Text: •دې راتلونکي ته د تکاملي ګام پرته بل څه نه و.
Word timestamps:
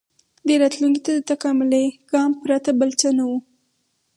•دې 0.47 0.55
راتلونکي 0.63 0.99
ته 1.05 1.11
د 1.17 1.21
تکاملي 1.31 1.83
ګام 2.11 2.31
پرته 2.41 2.69
بل 2.79 2.89
څه 2.99 3.07
نه 3.17 3.23
و. 3.29 3.31